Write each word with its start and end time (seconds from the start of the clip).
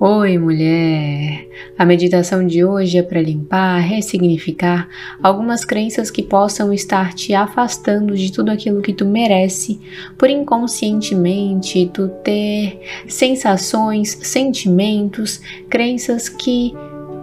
Oi, 0.00 0.38
mulher! 0.38 1.48
A 1.76 1.84
meditação 1.84 2.46
de 2.46 2.64
hoje 2.64 2.98
é 2.98 3.02
para 3.02 3.20
limpar, 3.20 3.80
ressignificar 3.80 4.88
algumas 5.20 5.64
crenças 5.64 6.08
que 6.08 6.22
possam 6.22 6.72
estar 6.72 7.12
te 7.14 7.34
afastando 7.34 8.16
de 8.16 8.30
tudo 8.30 8.52
aquilo 8.52 8.80
que 8.80 8.92
tu 8.92 9.04
merece, 9.04 9.80
por 10.16 10.30
inconscientemente 10.30 11.90
tu 11.92 12.06
ter 12.22 12.80
sensações, 13.08 14.16
sentimentos, 14.22 15.40
crenças 15.68 16.28
que 16.28 16.72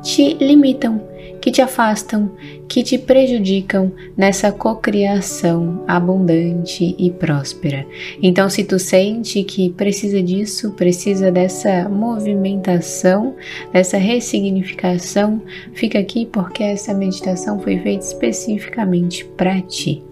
te 0.03 0.33
limitam 0.33 1.14
que 1.45 1.51
te 1.51 1.61
afastam, 1.61 2.31
que 2.67 2.81
te 2.81 2.97
prejudicam 2.97 3.91
nessa 4.17 4.51
cocriação 4.51 5.83
abundante 5.87 6.95
e 6.97 7.11
próspera. 7.11 7.85
Então, 8.19 8.49
se 8.49 8.63
tu 8.63 8.79
sente 8.79 9.43
que 9.43 9.69
precisa 9.69 10.23
disso, 10.23 10.71
precisa 10.71 11.31
dessa 11.31 11.87
movimentação, 11.87 13.35
dessa 13.71 13.97
ressignificação, 13.97 15.39
fica 15.75 15.99
aqui 15.99 16.25
porque 16.25 16.63
essa 16.63 16.95
meditação 16.95 17.59
foi 17.59 17.77
feita 17.77 18.03
especificamente 18.03 19.23
para 19.23 19.61
ti. 19.61 20.03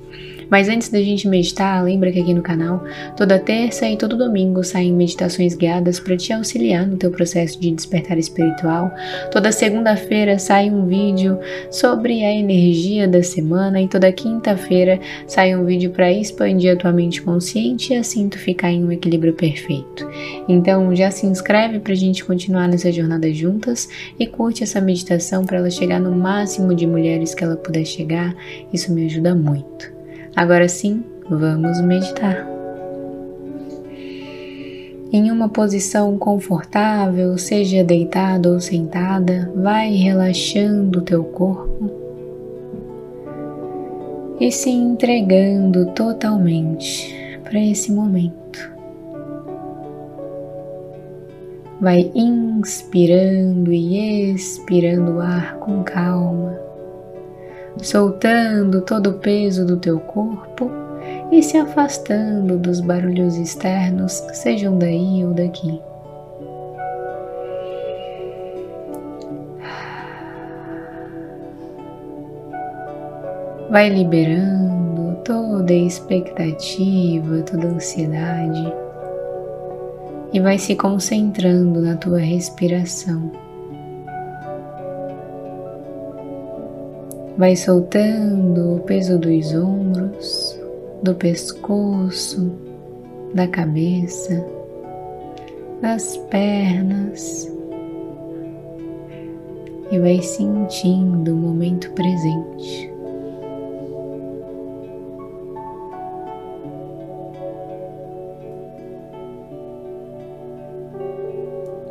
Mas 0.54 0.70
antes 0.70 0.90
da 0.90 1.02
gente 1.02 1.28
meditar, 1.28 1.84
lembra 1.84 2.12
que 2.12 2.20
aqui 2.20 2.32
no 2.32 2.44
canal, 2.44 2.84
toda 3.18 3.40
terça 3.40 3.90
e 3.90 3.98
todo 3.98 4.16
domingo 4.16 4.64
saem 4.64 4.94
meditações 4.94 5.56
guiadas 5.56 6.00
para 6.00 6.16
te 6.16 6.32
auxiliar 6.32 6.86
no 6.86 6.96
teu 6.96 7.10
processo 7.10 7.60
de 7.60 7.72
despertar 7.72 8.20
espiritual. 8.20 8.92
Toda 9.32 9.52
segunda-feira 9.52 10.38
sai 10.38 10.70
um 10.70 10.86
vídeo 10.86 11.40
sobre 11.72 12.24
a 12.24 12.32
energia 12.32 13.08
da 13.08 13.24
semana 13.24 13.82
e 13.82 13.88
toda 13.88 14.12
quinta-feira 14.12 15.00
sai 15.26 15.56
um 15.56 15.66
vídeo 15.66 15.90
para 15.90 16.14
expandir 16.14 16.72
a 16.72 16.76
tua 16.76 16.92
mente 16.92 17.24
consciente 17.24 17.92
e 17.92 17.96
assim 17.96 18.30
tu 18.30 18.38
ficar 18.38 18.72
em 18.72 18.86
um 18.86 18.92
equilíbrio 18.92 19.34
perfeito. 19.34 20.08
Então 20.48 20.96
já 20.96 21.10
se 21.10 21.26
inscreve 21.26 21.80
para 21.80 21.94
a 21.94 21.96
gente 21.96 22.24
continuar 22.24 22.68
nessa 22.68 22.92
jornada 22.92 23.34
juntas 23.34 23.90
e 24.20 24.28
curte 24.28 24.62
essa 24.62 24.80
meditação 24.80 25.46
para 25.46 25.58
ela 25.58 25.72
chegar 25.72 26.00
no 26.00 26.12
máximo 26.12 26.76
de 26.76 26.86
mulheres 26.86 27.34
que 27.34 27.44
ela 27.44 27.56
puder 27.56 27.86
chegar. 27.86 28.36
Isso 28.72 28.94
me 28.94 29.08
ajuda 29.08 29.34
muito. 29.34 29.93
Agora 30.36 30.68
sim, 30.68 31.04
vamos 31.30 31.80
meditar. 31.82 32.48
Em 35.12 35.30
uma 35.30 35.48
posição 35.48 36.18
confortável, 36.18 37.38
seja 37.38 37.84
deitado 37.84 38.52
ou 38.52 38.60
sentada, 38.60 39.52
vai 39.56 39.92
relaxando 39.92 41.00
o 41.00 41.02
teu 41.04 41.24
corpo 41.24 41.92
e 44.40 44.52
se 44.52 44.72
entregando 44.72 45.86
totalmente 45.92 47.40
para 47.44 47.60
esse 47.60 47.92
momento. 47.92 48.74
Vai 51.80 52.12
inspirando 52.16 53.72
e 53.72 54.32
expirando 54.34 55.18
o 55.18 55.22
ar 55.22 55.58
com 55.58 55.84
calma 55.84 56.73
soltando 57.78 58.82
todo 58.82 59.12
o 59.12 59.14
peso 59.14 59.66
do 59.66 59.78
teu 59.78 60.00
corpo 60.00 60.70
e 61.32 61.42
se 61.42 61.58
afastando 61.58 62.58
dos 62.58 62.80
barulhos 62.80 63.36
externos, 63.36 64.24
sejam 64.34 64.78
daí 64.78 65.26
ou 65.26 65.34
daqui. 65.34 65.82
Vai 73.70 73.90
liberando 73.90 75.16
toda 75.24 75.74
expectativa, 75.74 77.42
toda 77.42 77.68
ansiedade 77.68 78.72
e 80.32 80.40
vai 80.40 80.58
se 80.58 80.76
concentrando 80.76 81.82
na 81.82 81.96
tua 81.96 82.20
respiração. 82.20 83.43
Vai 87.36 87.56
soltando 87.56 88.76
o 88.76 88.80
peso 88.82 89.18
dos 89.18 89.56
ombros, 89.56 90.60
do 91.02 91.16
pescoço, 91.16 92.52
da 93.34 93.48
cabeça, 93.48 94.46
das 95.82 96.16
pernas 96.30 97.52
e 99.92 99.98
vai 99.98 100.22
sentindo 100.22 101.34
o 101.34 101.36
momento 101.36 101.92
presente. 101.94 102.94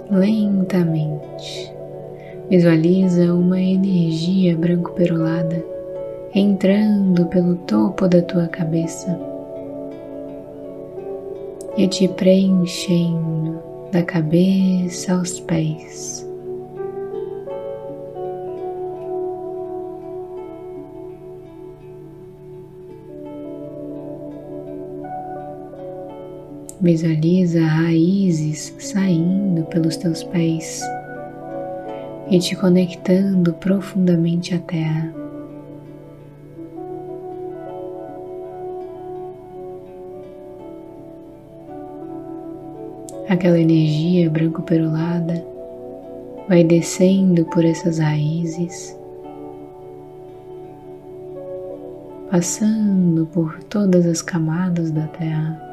Lentamente 0.09 1.82
Visualiza 2.51 3.33
uma 3.33 3.61
energia 3.61 4.57
branco-perolada 4.57 5.65
entrando 6.35 7.27
pelo 7.27 7.57
topo 7.57 8.09
da 8.09 8.21
tua 8.23 8.47
cabeça 8.47 9.19
e 11.77 11.87
te 11.89 12.09
preenchendo 12.09 13.59
da 13.91 14.03
cabeça 14.03 15.15
aos 15.15 15.41
pés. 15.41 16.29
Visualiza 26.81 27.65
raízes 27.65 28.75
saindo 28.79 29.65
pelos 29.67 29.97
teus 29.97 30.25
pés 30.25 30.83
e 32.33 32.39
te 32.39 32.57
conectando 32.57 33.53
profundamente 33.53 34.55
à 34.55 34.59
Terra. 34.59 35.15
Aquela 43.29 43.61
energia 43.61 44.31
branco-perolada 44.31 45.45
vai 46.49 46.65
descendo 46.65 47.45
por 47.45 47.67
essas 47.67 47.99
raízes, 47.99 48.99
passando 52.31 53.27
por 53.27 53.63
todas 53.65 54.07
as 54.07 54.23
camadas 54.23 54.91
da 54.91 55.07
Terra 55.09 55.69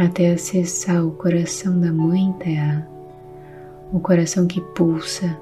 até 0.00 0.32
acessar 0.32 1.06
o 1.06 1.12
coração 1.12 1.78
da 1.78 1.92
Mãe 1.92 2.32
Terra 2.40 2.91
o 3.92 4.00
coração 4.00 4.46
que 4.46 4.60
pulsa. 4.60 5.38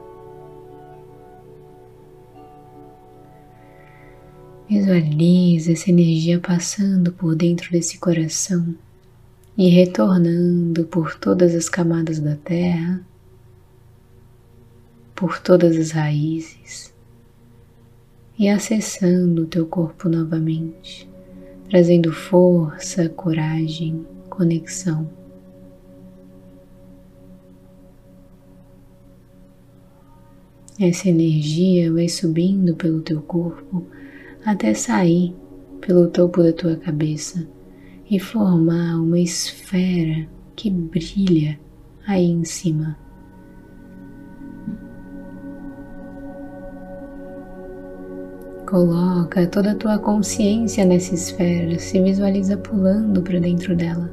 Visualize 4.68 5.72
essa 5.72 5.90
energia 5.90 6.38
passando 6.38 7.12
por 7.12 7.34
dentro 7.34 7.70
desse 7.70 7.98
coração 7.98 8.74
e 9.56 9.68
retornando 9.68 10.84
por 10.84 11.14
todas 11.14 11.54
as 11.54 11.68
camadas 11.68 12.18
da 12.18 12.36
terra, 12.36 13.00
por 15.14 15.38
todas 15.40 15.76
as 15.76 15.90
raízes 15.90 16.92
e 18.38 18.48
acessando 18.48 19.42
o 19.42 19.46
teu 19.46 19.66
corpo 19.66 20.08
novamente, 20.08 21.08
trazendo 21.68 22.10
força, 22.12 23.08
coragem, 23.08 24.06
conexão. 24.30 25.19
Essa 30.80 31.10
energia 31.10 31.92
vai 31.92 32.08
subindo 32.08 32.74
pelo 32.74 33.02
teu 33.02 33.20
corpo 33.20 33.84
até 34.46 34.72
sair 34.72 35.36
pelo 35.78 36.08
topo 36.08 36.42
da 36.42 36.54
tua 36.54 36.74
cabeça 36.74 37.46
e 38.10 38.18
formar 38.18 38.96
uma 38.96 39.20
esfera 39.20 40.26
que 40.56 40.70
brilha 40.70 41.60
aí 42.06 42.24
em 42.24 42.44
cima. 42.44 42.96
Coloca 48.66 49.46
toda 49.48 49.72
a 49.72 49.76
tua 49.76 49.98
consciência 49.98 50.86
nessa 50.86 51.14
esfera, 51.14 51.78
se 51.78 52.02
visualiza 52.02 52.56
pulando 52.56 53.20
para 53.20 53.38
dentro 53.38 53.76
dela. 53.76 54.10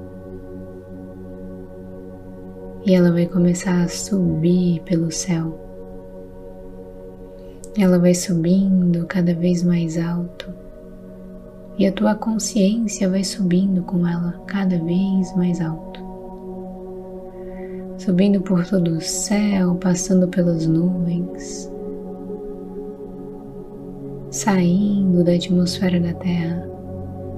E 2.86 2.94
ela 2.94 3.13
vai 3.13 3.25
começar 3.25 3.83
a 3.83 3.88
subir 3.88 4.81
pelo 4.81 5.09
céu 5.09 5.66
ela 7.77 8.00
vai 8.00 8.15
subindo 8.15 9.06
cada 9.06 9.33
vez 9.35 9.63
mais 9.63 9.97
alto 9.97 10.51
e 11.77 11.85
a 11.85 11.91
tua 11.91 12.15
consciência 12.15 13.07
vai 13.07 13.24
subindo 13.24 13.83
com 13.83 14.07
ela 14.07 14.33
cada 14.47 14.77
vez 14.79 15.35
mais 15.35 15.62
alto. 15.62 16.01
Subindo 17.97 18.41
por 18.41 18.65
todo 18.65 18.91
o 18.91 19.01
céu, 19.01 19.75
passando 19.75 20.27
pelas 20.27 20.65
nuvens, 20.65 21.71
saindo 24.31 25.24
da 25.24 25.33
atmosfera 25.33 26.00
da 26.00 26.13
Terra 26.13 26.68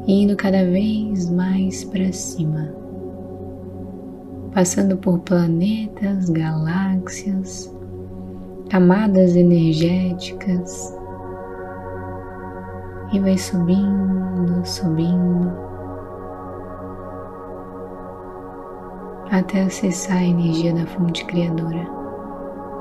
e 0.08 0.24
indo 0.24 0.36
cada 0.38 0.64
vez 0.64 1.30
mais 1.30 1.84
para 1.84 2.12
cima. 2.14 2.74
passando 4.54 4.98
por 4.98 5.20
planetas, 5.20 6.30
galáxias, 6.30 7.72
camadas 8.70 9.36
energéticas 9.36 10.96
e 13.12 13.20
vai 13.20 13.38
subindo, 13.38 14.64
subindo 14.64 15.52
até 19.32 19.64
acessar 19.64 20.18
a 20.18 20.24
energia 20.24 20.74
da 20.74 20.86
fonte 20.86 21.26
criadora, 21.26 21.88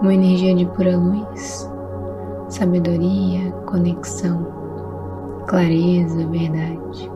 uma 0.03 0.13
energia 0.13 0.55
de 0.55 0.67
pura 0.67 0.97
luz, 0.97 1.71
sabedoria, 2.49 3.51
conexão, 3.67 4.47
clareza, 5.47 6.27
verdade. 6.27 7.11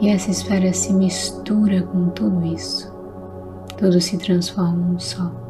E 0.00 0.08
essa 0.08 0.30
esfera 0.30 0.72
se 0.72 0.94
mistura 0.94 1.82
com 1.82 2.08
tudo 2.10 2.42
isso, 2.44 2.90
tudo 3.76 4.00
se 4.00 4.16
transforma 4.16 4.94
um 4.94 4.98
só. 4.98 5.47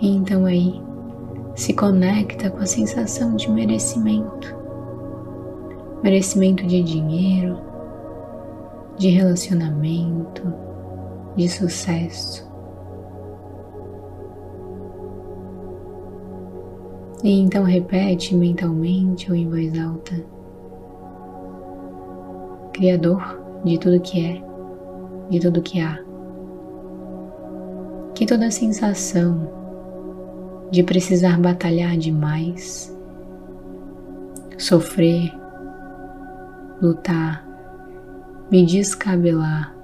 E 0.00 0.08
então 0.16 0.46
aí 0.46 0.80
se 1.54 1.74
conecta 1.74 2.50
com 2.50 2.58
a 2.58 2.66
sensação 2.66 3.36
de 3.36 3.50
merecimento. 3.50 4.56
Merecimento 6.02 6.66
de 6.66 6.82
dinheiro, 6.82 7.58
de 8.96 9.10
relacionamento, 9.10 10.42
de 11.36 11.46
sucesso. 11.48 12.48
E 17.22 17.38
então 17.38 17.64
repete 17.64 18.34
mentalmente 18.34 19.30
ou 19.30 19.36
em 19.36 19.50
voz 19.50 19.78
alta: 19.78 20.24
Criador 22.72 23.38
de 23.62 23.76
tudo 23.78 24.00
que 24.00 24.24
é, 24.24 24.42
de 25.28 25.40
tudo 25.40 25.60
que 25.60 25.78
há. 25.78 26.02
Que 28.14 28.24
toda 28.24 28.50
sensação 28.50 29.59
de 30.70 30.84
precisar 30.84 31.38
batalhar 31.38 31.96
demais, 31.96 32.96
sofrer, 34.56 35.32
lutar, 36.80 37.44
me 38.50 38.64
descabelar 38.64 39.74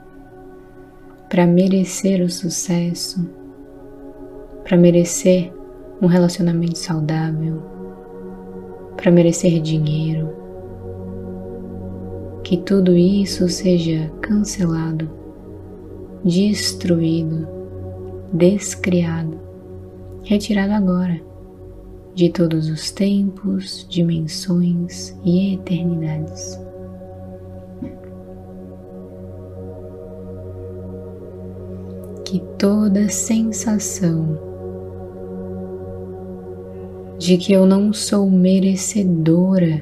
para 1.28 1.44
merecer 1.44 2.22
o 2.22 2.30
sucesso, 2.30 3.28
para 4.62 4.76
merecer 4.76 5.52
um 6.00 6.06
relacionamento 6.06 6.78
saudável, 6.78 7.60
para 8.96 9.10
merecer 9.10 9.60
dinheiro. 9.60 10.34
Que 12.44 12.58
tudo 12.58 12.96
isso 12.96 13.48
seja 13.48 14.08
cancelado, 14.20 15.10
destruído, 16.24 17.48
descriado 18.32 19.45
retirado 20.26 20.72
agora 20.72 21.20
de 22.12 22.28
todos 22.30 22.68
os 22.68 22.90
tempos, 22.90 23.86
dimensões 23.88 25.16
e 25.24 25.54
eternidades. 25.54 26.58
Que 32.24 32.40
toda 32.58 33.08
sensação 33.08 34.36
de 37.18 37.38
que 37.38 37.52
eu 37.52 37.64
não 37.64 37.92
sou 37.92 38.28
merecedora, 38.28 39.80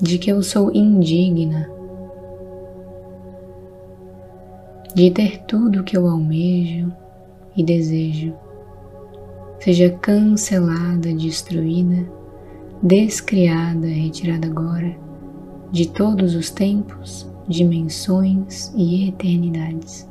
de 0.00 0.16
que 0.16 0.30
eu 0.30 0.42
sou 0.44 0.72
indigna, 0.72 1.68
de 4.94 5.10
ter 5.10 5.42
tudo 5.44 5.80
o 5.80 5.84
que 5.84 5.96
eu 5.96 6.06
almejo 6.06 6.92
e 7.56 7.62
desejo, 7.62 8.34
seja 9.60 9.90
cancelada, 9.90 11.12
destruída, 11.14 12.06
descriada, 12.82 13.86
retirada 13.86 14.46
agora 14.46 14.96
de 15.70 15.88
todos 15.88 16.34
os 16.34 16.50
tempos, 16.50 17.26
dimensões 17.48 18.72
e 18.76 19.08
eternidades. 19.08 20.08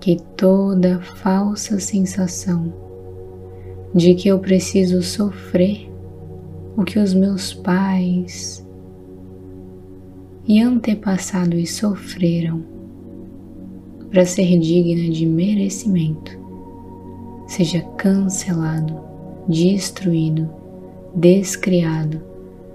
Que 0.00 0.16
toda 0.36 1.00
falsa 1.00 1.78
sensação 1.78 2.72
de 3.94 4.14
que 4.14 4.28
eu 4.28 4.38
preciso 4.38 5.02
sofrer 5.02 5.90
o 6.76 6.82
que 6.82 6.98
os 6.98 7.14
meus 7.14 7.54
pais, 7.54 8.63
e 10.46 10.60
antepassados 10.60 11.72
sofreram 11.72 12.62
para 14.10 14.26
ser 14.26 14.58
digna 14.58 15.10
de 15.10 15.26
merecimento, 15.26 16.38
seja 17.46 17.80
cancelado, 17.96 19.00
destruído, 19.48 20.48
descriado, 21.14 22.20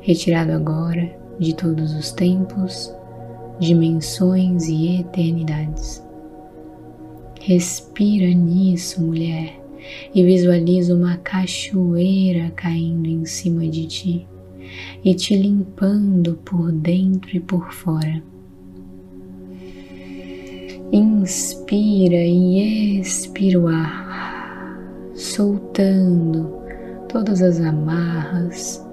retirado 0.01 0.51
agora 0.51 1.15
de 1.39 1.53
todos 1.53 1.93
os 1.93 2.11
tempos, 2.11 2.93
dimensões 3.59 4.67
e 4.67 4.99
eternidades. 4.99 6.03
Respira 7.39 8.27
nisso, 8.33 9.01
mulher, 9.01 9.59
e 10.13 10.23
visualiza 10.23 10.93
uma 10.93 11.17
cachoeira 11.17 12.51
caindo 12.55 13.07
em 13.07 13.23
cima 13.25 13.65
de 13.67 13.87
ti 13.87 14.27
e 15.03 15.13
te 15.13 15.35
limpando 15.35 16.35
por 16.45 16.71
dentro 16.71 17.35
e 17.35 17.39
por 17.39 17.71
fora. 17.71 18.21
Inspira 20.91 22.15
e 22.15 22.99
expira 22.99 23.59
o 23.59 23.67
ar, 23.67 24.79
soltando 25.13 26.51
todas 27.07 27.41
as 27.41 27.59
amarras, 27.61 28.83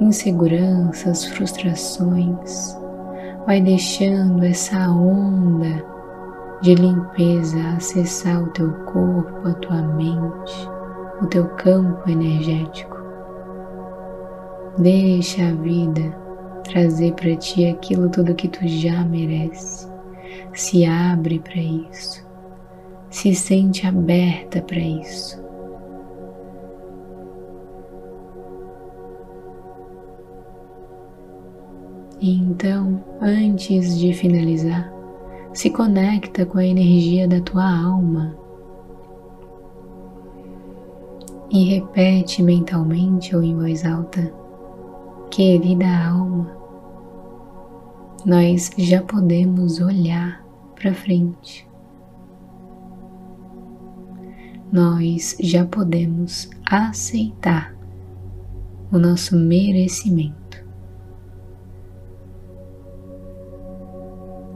inseguranças, 0.00 1.26
frustrações. 1.26 2.76
Vai 3.46 3.60
deixando 3.60 4.44
essa 4.44 4.90
onda 4.90 5.84
de 6.62 6.74
limpeza 6.74 7.58
acessar 7.76 8.42
o 8.42 8.48
teu 8.48 8.70
corpo, 8.84 9.48
a 9.48 9.54
tua 9.54 9.82
mente, 9.82 10.68
o 11.22 11.26
teu 11.26 11.46
campo 11.48 12.08
energético. 12.08 12.99
Deixa 14.80 15.46
a 15.46 15.52
vida 15.52 16.00
trazer 16.64 17.12
para 17.12 17.36
ti 17.36 17.66
aquilo 17.66 18.08
tudo 18.08 18.34
que 18.34 18.48
tu 18.48 18.66
já 18.66 19.04
merece. 19.04 19.86
Se 20.54 20.86
abre 20.86 21.38
para 21.38 21.60
isso. 21.60 22.26
Se 23.10 23.34
sente 23.34 23.86
aberta 23.86 24.62
para 24.62 24.78
isso. 24.78 25.38
E 32.18 32.38
então, 32.38 33.04
antes 33.20 33.98
de 33.98 34.14
finalizar, 34.14 34.90
se 35.52 35.68
conecta 35.68 36.46
com 36.46 36.56
a 36.56 36.64
energia 36.64 37.28
da 37.28 37.42
tua 37.42 37.68
alma 37.68 38.34
e 41.50 41.64
repete 41.64 42.42
mentalmente 42.42 43.36
ou 43.36 43.42
em 43.42 43.54
voz 43.54 43.84
alta 43.84 44.39
Querida 45.30 45.86
alma, 46.08 46.50
nós 48.26 48.72
já 48.76 49.00
podemos 49.00 49.80
olhar 49.80 50.44
para 50.74 50.92
frente. 50.92 51.68
Nós 54.72 55.36
já 55.38 55.64
podemos 55.64 56.50
aceitar 56.68 57.72
o 58.90 58.98
nosso 58.98 59.36
merecimento. 59.36 60.64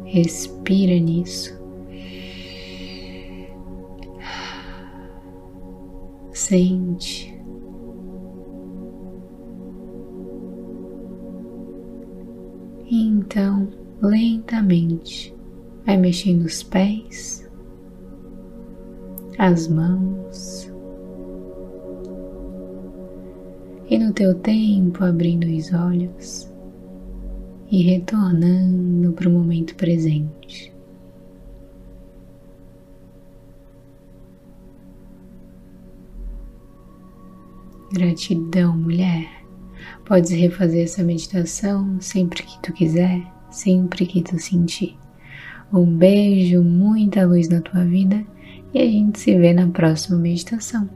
Respira 0.05 0.99
nisso. 0.99 1.57
Sente 6.33 7.34
E 12.87 13.03
então, 13.03 13.69
lentamente, 14.03 15.35
vai 15.87 15.97
mexendo 15.97 16.43
os 16.43 16.63
pés, 16.63 17.49
as 19.39 19.69
mãos, 19.69 20.71
e 23.89 23.99
no 23.99 24.13
teu 24.13 24.35
tempo 24.35 25.05
abrindo 25.05 25.47
os 25.47 25.73
olhos 25.73 26.53
e 27.71 27.83
retornando 27.83 29.13
para 29.13 29.29
o 29.29 29.33
momento 29.33 29.75
presente. 29.77 30.73
Gratidão, 37.93 38.77
mulher 38.77 39.44
Podes 40.05 40.31
refazer 40.31 40.85
essa 40.85 41.03
meditação 41.03 41.97
sempre 42.01 42.43
que 42.43 42.59
tu 42.61 42.73
quiser, 42.73 43.23
sempre 43.51 44.05
que 44.05 44.23
tu 44.23 44.39
sentir. 44.39 44.97
Um 45.73 45.87
beijo, 45.87 46.63
muita 46.63 47.27
luz 47.27 47.49
na 47.49 47.61
tua 47.61 47.85
vida 47.85 48.23
e 48.73 48.81
a 48.81 48.85
gente 48.85 49.19
se 49.19 49.37
vê 49.39 49.55
na 49.55 49.67
próxima 49.69 50.19
meditação. 50.19 50.89